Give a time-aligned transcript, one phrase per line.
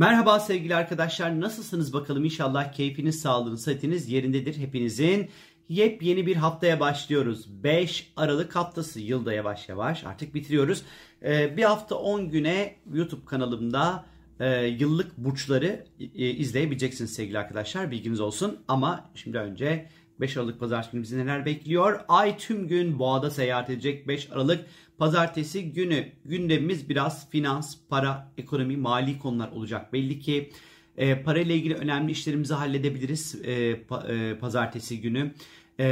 [0.00, 5.30] Merhaba sevgili arkadaşlar nasılsınız bakalım inşallah keyfiniz sağlığınız sıhhatiniz yerindedir hepinizin.
[5.68, 7.64] Yepyeni bir haftaya başlıyoruz.
[7.64, 10.82] 5 Aralık haftası yılda yavaş yavaş artık bitiriyoruz.
[11.22, 14.04] Ee, bir hafta 10 güne YouTube kanalımda
[14.40, 18.58] e, yıllık burçları e, izleyebileceksiniz sevgili arkadaşlar bilginiz olsun.
[18.68, 19.86] Ama şimdi önce
[20.20, 22.00] 5 Aralık pazartesi günü bizi neler bekliyor?
[22.08, 24.66] Ay tüm gün boğada seyahat edecek 5 Aralık
[25.00, 29.92] pazartesi günü gündemimiz biraz finans, para, ekonomi, mali konular olacak.
[29.92, 30.50] Belli ki
[30.96, 35.34] e, parayla ilgili önemli işlerimizi halledebiliriz e, pa, e, pazartesi günü.
[35.78, 35.86] E,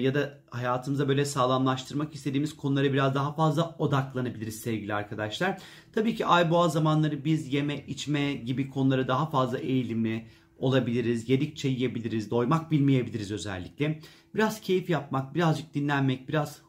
[0.00, 5.58] ya da hayatımıza böyle sağlamlaştırmak istediğimiz konulara biraz daha fazla odaklanabiliriz sevgili arkadaşlar.
[5.92, 10.26] Tabii ki ay boğa zamanları biz yeme içme gibi konulara daha fazla eğilimli
[10.58, 11.28] olabiliriz.
[11.28, 12.30] Yedikçe yiyebiliriz.
[12.30, 14.00] Doymak bilmeyebiliriz özellikle.
[14.34, 16.62] Biraz keyif yapmak, birazcık dinlenmek, biraz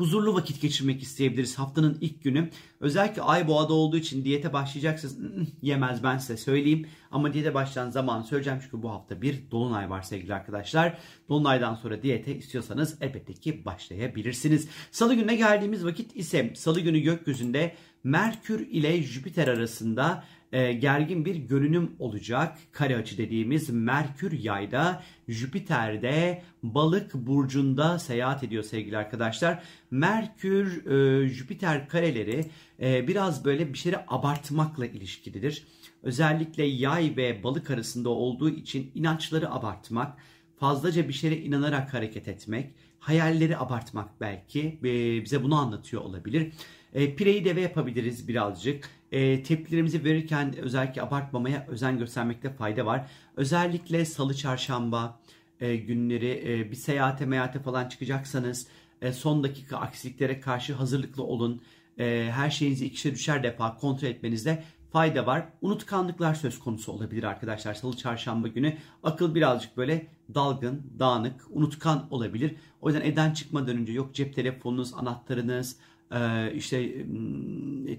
[0.00, 2.50] huzurlu vakit geçirmek isteyebiliriz haftanın ilk günü.
[2.80, 5.48] Özellikle ay boğada olduğu için diyete başlayacaksınız.
[5.62, 6.86] Yemez ben size söyleyeyim.
[7.10, 10.98] Ama diyete başlayan zaman söyleyeceğim çünkü bu hafta bir dolunay var sevgili arkadaşlar.
[11.28, 14.68] Dolunaydan sonra diyete istiyorsanız elbette ki başlayabilirsiniz.
[14.90, 21.36] Salı gününe geldiğimiz vakit ise salı günü gökyüzünde Merkür ile Jüpiter arasında e, gergin bir
[21.36, 22.58] görünüm olacak.
[22.72, 29.62] Kare açı dediğimiz Merkür yayda, Jüpiter'de balık burcunda seyahat ediyor sevgili arkadaşlar.
[29.90, 32.44] Merkür, e, Jüpiter kareleri
[32.82, 35.66] e, biraz böyle bir şeyleri abartmakla ilişkilidir.
[36.02, 40.18] Özellikle yay ve balık arasında olduğu için inançları abartmak,
[40.56, 46.52] fazlaca bir şeye inanarak hareket etmek, hayalleri abartmak belki e, bize bunu anlatıyor olabilir.
[46.94, 48.99] E, pireyi deve yapabiliriz birazcık.
[49.12, 53.06] E, tepkilerimizi verirken özellikle abartmamaya özen göstermekte fayda var.
[53.36, 55.20] Özellikle salı çarşamba
[55.60, 58.66] e, günleri e, bir seyahate meyahate falan çıkacaksanız
[59.02, 61.62] e, son dakika aksiliklere karşı hazırlıklı olun.
[61.98, 65.48] E, her şeyinizi ikişer üçer defa kontrol etmenizde fayda var.
[65.62, 67.74] Unutkanlıklar söz konusu olabilir arkadaşlar.
[67.74, 72.56] Salı çarşamba günü akıl birazcık böyle dalgın, dağınık, unutkan olabilir.
[72.80, 75.76] O yüzden eden çıkmadan önce yok cep telefonunuz, anahtarınız,
[76.12, 77.06] e, işte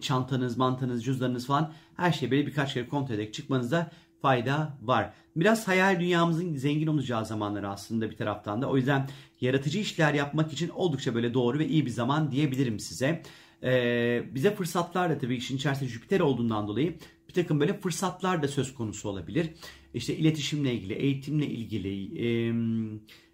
[0.02, 5.14] çantanız, mantanız, cüzdanınız falan her şeyi böyle birkaç kere kontrol ederek çıkmanızda fayda var.
[5.36, 8.70] Biraz hayal dünyamızın zengin olacağı zamanları aslında bir taraftan da.
[8.70, 9.10] O yüzden
[9.42, 13.24] yaratıcı işler yapmak için oldukça böyle doğru ve iyi bir zaman diyebilirim size.
[13.64, 18.48] Ee, bize fırsatlar da tabii işin içerisinde Jüpiter olduğundan dolayı bir takım böyle fırsatlar da
[18.48, 19.50] söz konusu olabilir.
[19.94, 22.54] İşte iletişimle ilgili, eğitimle ilgili, e,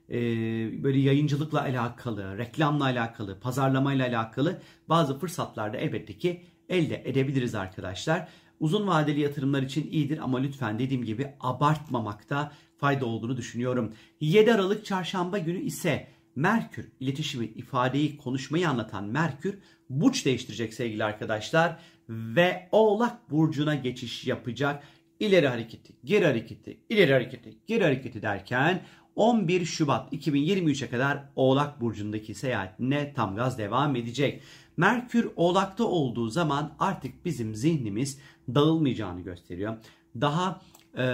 [0.10, 0.20] e,
[0.84, 8.28] böyle yayıncılıkla alakalı, reklamla alakalı, pazarlamayla alakalı bazı fırsatlar da elbette ki elde edebiliriz arkadaşlar.
[8.60, 13.94] Uzun vadeli yatırımlar için iyidir ama lütfen dediğim gibi abartmamakta fayda olduğunu düşünüyorum.
[14.22, 19.60] 7 Aralık çarşamba günü ise Merkür iletişimi, ifadeyi, konuşmayı anlatan Merkür
[19.90, 24.84] burç değiştirecek sevgili arkadaşlar ve Oğlak burcuna geçiş yapacak.
[25.20, 28.82] İleri hareketi, geri hareketi, ileri hareketi, geri hareketi derken
[29.16, 34.42] 11 Şubat 2023'e kadar Oğlak Burcu'ndaki seyahatine tam gaz devam edecek.
[34.78, 38.20] Merkür Oğlak'ta olduğu zaman artık bizim zihnimiz
[38.56, 39.78] dağılmayacağını gösteriyor.
[40.22, 40.62] Daha
[40.98, 41.06] e,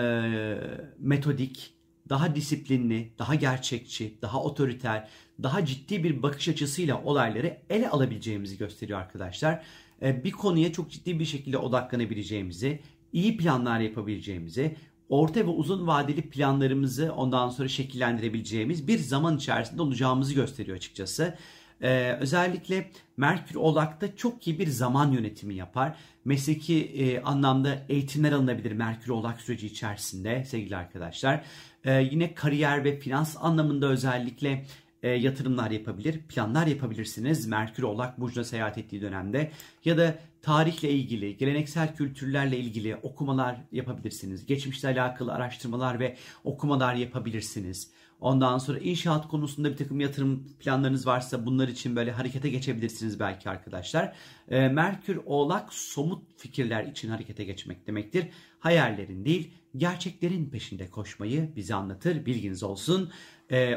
[1.00, 1.73] metodik,
[2.09, 5.08] daha disiplinli, daha gerçekçi, daha otoriter,
[5.44, 9.64] daha ciddi bir bakış açısıyla olayları ele alabileceğimizi gösteriyor arkadaşlar.
[10.02, 12.80] E, bir konuya çok ciddi bir şekilde odaklanabileceğimizi,
[13.13, 14.75] iyi planlar yapabileceğimizi,
[15.09, 21.38] orta ve uzun vadeli planlarımızı ondan sonra şekillendirebileceğimiz bir zaman içerisinde olacağımızı gösteriyor açıkçası.
[21.83, 25.95] Ee, özellikle Merkür Oğlak'ta çok iyi bir zaman yönetimi yapar.
[26.25, 31.44] Mesleki e, anlamda eğitimler alınabilir Merkür Oğlak süreci içerisinde sevgili arkadaşlar.
[31.85, 34.66] Ee, yine kariyer ve finans anlamında özellikle
[35.03, 39.51] e, yatırımlar yapabilir, planlar yapabilirsiniz Merkür Oğlak Burcu'na seyahat ettiği dönemde.
[39.85, 44.46] Ya da tarihle ilgili, geleneksel kültürlerle ilgili okumalar yapabilirsiniz.
[44.46, 47.92] Geçmişle alakalı araştırmalar ve okumalar yapabilirsiniz.
[48.20, 53.50] Ondan sonra inşaat konusunda bir takım yatırım planlarınız varsa bunlar için böyle harekete geçebilirsiniz belki
[53.50, 54.16] arkadaşlar.
[54.50, 58.28] E, Merkür Oğlak somut fikirler için harekete geçmek demektir.
[58.60, 62.25] Hayallerin değil gerçeklerin peşinde koşmayı bize anlatır.
[62.25, 63.12] Bilginiz olsun.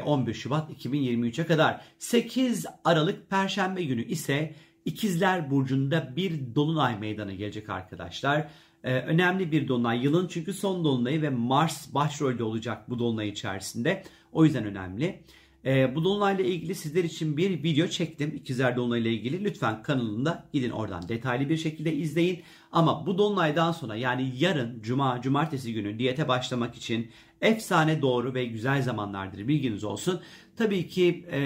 [0.05, 4.55] 11 ee, Şubat 2023'e kadar 8 Aralık Perşembe günü ise
[4.87, 8.47] İkizler Burcu'nda bir dolunay meydana gelecek arkadaşlar.
[8.83, 10.03] Ee, önemli bir dolunay.
[10.03, 14.03] Yılın çünkü son dolunayı ve Mars başrolde olacak bu dolunay içerisinde.
[14.31, 15.23] O yüzden önemli.
[15.65, 18.35] E, bu dolunayla ilgili sizler için bir video çektim.
[18.35, 19.43] İkizler Dolunayla ilgili.
[19.43, 22.41] Lütfen kanalımda gidin oradan detaylı bir şekilde izleyin.
[22.71, 27.11] Ama bu dolunaydan sonra yani yarın cuma, cumartesi günü diyete başlamak için
[27.41, 30.21] efsane doğru ve güzel zamanlardır bilginiz olsun.
[30.57, 31.39] Tabii ki e,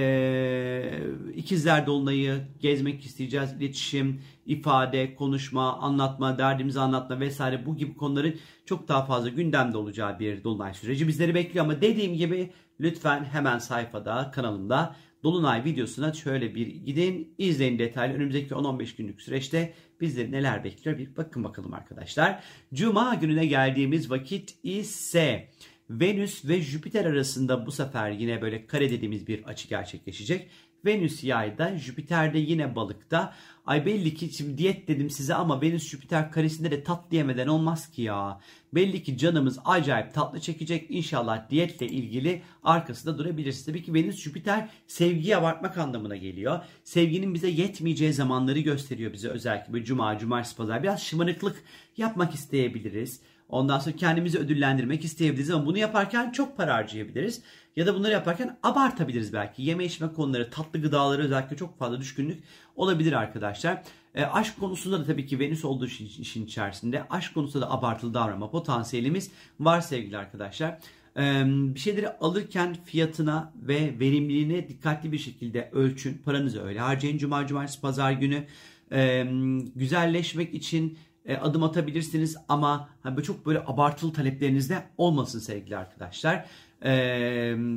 [1.51, 3.53] ikizler dolunayı gezmek isteyeceğiz.
[3.53, 10.19] İletişim, ifade, konuşma, anlatma, derdimizi anlatma vesaire bu gibi konuların çok daha fazla gündemde olacağı
[10.19, 11.65] bir dolunay süreci bizleri bekliyor.
[11.65, 12.49] Ama dediğim gibi
[12.79, 18.13] lütfen hemen sayfada, kanalımda Dolunay videosuna şöyle bir gidin, izleyin detaylı.
[18.13, 22.43] Önümüzdeki 10-15 günlük süreçte bizleri neler bekliyor bir bakın bakalım arkadaşlar.
[22.73, 25.49] Cuma gününe geldiğimiz vakit ise
[25.89, 30.49] Venüs ve Jüpiter arasında bu sefer yine böyle kare dediğimiz bir açı gerçekleşecek.
[30.85, 33.33] Venüs yayda, Jüpiter de yine balıkta.
[33.65, 37.91] Ay belli ki şimdi diyet dedim size ama Venüs Jüpiter karesinde de tatlı yemeden olmaz
[37.91, 38.39] ki ya.
[38.73, 40.85] Belli ki canımız acayip tatlı çekecek.
[40.89, 43.65] İnşallah diyetle ilgili arkasında durabiliriz.
[43.65, 46.59] Tabii ki Venüs Jüpiter sevgiyi abartmak anlamına geliyor.
[46.83, 50.83] Sevginin bize yetmeyeceği zamanları gösteriyor bize özellikle böyle cuma, cumartesi, pazar.
[50.83, 51.63] Biraz şımarıklık
[51.97, 53.21] yapmak isteyebiliriz.
[53.51, 57.41] Ondan sonra kendimizi ödüllendirmek isteyebiliriz ama bunu yaparken çok para harcayabiliriz.
[57.75, 59.63] Ya da bunları yaparken abartabiliriz belki.
[59.63, 62.43] Yeme içme konuları, tatlı gıdaları özellikle çok fazla düşkünlük
[62.75, 63.83] olabilir arkadaşlar.
[64.15, 68.13] E, aşk konusunda da tabii ki Venüs olduğu için işin içerisinde aşk konusunda da abartılı
[68.13, 70.77] davranma potansiyelimiz var sevgili arkadaşlar.
[71.17, 76.21] E, bir şeyleri alırken fiyatına ve verimliliğine dikkatli bir şekilde ölçün.
[76.25, 77.17] Paranızı öyle harcayın.
[77.17, 78.43] Cuma, cumartesi, pazar günü
[78.91, 79.27] e,
[79.75, 86.45] güzelleşmek için e, adım atabilirsiniz ama hani çok böyle abartılı talepleriniz de olmasın sevgili arkadaşlar.
[86.81, 86.91] E,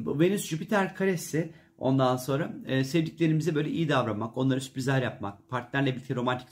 [0.06, 6.14] Venüs Jüpiter karesi ondan sonra e, sevdiklerimize böyle iyi davranmak, onlara sürprizler yapmak, partnerle birlikte
[6.14, 6.49] romantik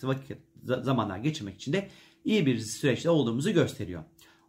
[0.65, 1.89] zamanlar geçirmek için de
[2.25, 4.03] iyi bir süreçte olduğumuzu gösteriyor.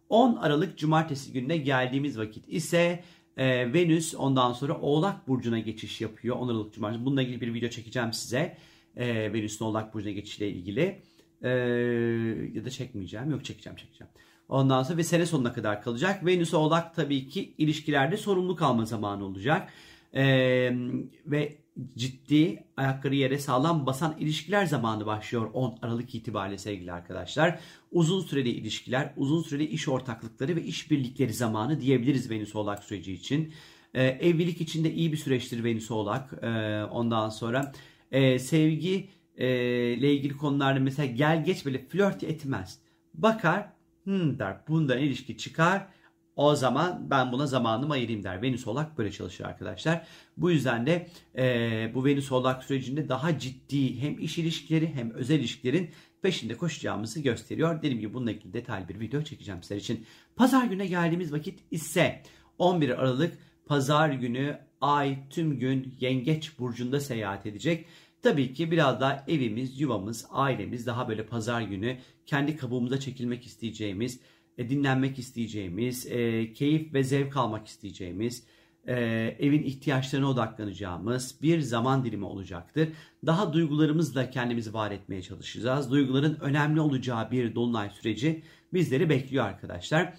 [0.08, 3.04] 10 Aralık Cumartesi gününe geldiğimiz vakit ise
[3.36, 6.36] e, Venüs ondan sonra Oğlak Burcu'na geçiş yapıyor.
[6.36, 7.04] 10 Aralık Cumartesi.
[7.04, 8.56] Bununla ilgili bir video çekeceğim size.
[8.96, 11.02] E, Venüs'ün Oğlak Burcu'na geçişiyle ilgili.
[11.44, 11.48] Ee,
[12.54, 13.30] ya da çekmeyeceğim.
[13.30, 14.10] Yok çekeceğim çekeceğim.
[14.48, 16.26] Ondan sonra ve sene sonuna kadar kalacak.
[16.26, 19.68] Venüs Oğlak tabii ki ilişkilerde sorumlu kalma zamanı olacak.
[20.14, 20.72] Ee,
[21.26, 21.58] ve
[21.96, 27.60] ciddi ayakları yere sağlam basan ilişkiler zamanı başlıyor 10 Aralık itibariyle sevgili arkadaşlar.
[27.92, 33.52] Uzun süreli ilişkiler, uzun süreli iş ortaklıkları ve işbirlikleri zamanı diyebiliriz Venüs Oğlak süreci için.
[33.94, 36.32] Ee, evlilik için de iyi bir süreçtir Venüs Oğlak.
[36.42, 37.72] Ee, ondan sonra
[38.12, 39.08] e, sevgi
[39.38, 39.46] e,
[39.92, 42.78] ile ilgili konularda mesela gel geç böyle flört etmez.
[43.14, 43.68] Bakar
[44.04, 45.86] hmm der bundan ilişki çıkar
[46.36, 48.42] o zaman ben buna zamanımı ayırayım der.
[48.42, 50.06] Venüs Oğlak böyle çalışır arkadaşlar.
[50.36, 55.38] Bu yüzden de e, bu Venüs Oğlak sürecinde daha ciddi hem iş ilişkileri hem özel
[55.38, 55.90] ilişkilerin
[56.22, 57.78] peşinde koşacağımızı gösteriyor.
[57.78, 60.06] Dediğim gibi bununla ilgili detaylı bir video çekeceğim sizler için.
[60.36, 62.22] Pazar güne geldiğimiz vakit ise
[62.58, 67.86] 11 Aralık Pazar günü ay tüm gün Yengeç Burcu'nda seyahat edecek.
[68.24, 74.20] Tabii ki biraz daha evimiz, yuvamız, ailemiz daha böyle pazar günü kendi kabuğumuza çekilmek isteyeceğimiz,
[74.58, 78.44] e, dinlenmek isteyeceğimiz, e, keyif ve zevk almak isteyeceğimiz,
[78.86, 78.94] e,
[79.38, 82.88] evin ihtiyaçlarına odaklanacağımız bir zaman dilimi olacaktır.
[83.26, 85.90] Daha duygularımızla kendimizi var etmeye çalışacağız.
[85.90, 88.42] Duyguların önemli olacağı bir dolunay süreci
[88.72, 90.14] bizleri bekliyor arkadaşlar.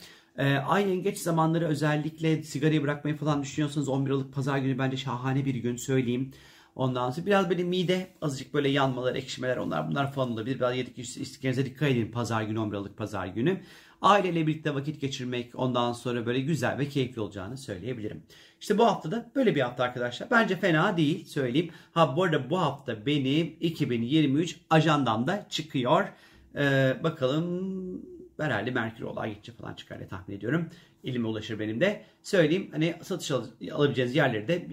[0.67, 5.55] ay yengeç zamanları özellikle sigarayı bırakmayı falan düşünüyorsanız 11 Aralık pazar günü bence şahane bir
[5.55, 6.31] gün söyleyeyim.
[6.75, 10.55] Ondan sonra biraz böyle mide azıcık böyle yanmalar, ekşimeler onlar bunlar falan olabilir.
[10.55, 13.61] Biraz yedik istiklerinize dikkat edin pazar günü 11 Aralık pazar günü.
[14.01, 18.23] Aileyle birlikte vakit geçirmek ondan sonra böyle güzel ve keyifli olacağını söyleyebilirim.
[18.61, 20.31] İşte bu hafta da böyle bir hafta arkadaşlar.
[20.31, 21.71] Bence fena değil söyleyeyim.
[21.93, 26.07] Ha bu arada bu hafta benim 2023 ajandamda çıkıyor.
[26.55, 28.01] Ee, bakalım
[28.39, 30.69] herhalde Merkür olay geçici falan çıkar diye tahmin ediyorum.
[31.03, 32.03] Elime ulaşır benim de.
[32.23, 34.69] Söyleyeyim hani satış al- alabileceğiniz yerleri de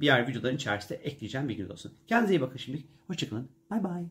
[0.00, 1.92] diğer videoların içerisinde ekleyeceğim bilginiz olsun.
[2.06, 2.82] Kendinize iyi bakın şimdi.
[3.06, 3.48] Hoşçakalın.
[3.70, 4.04] Bay bay.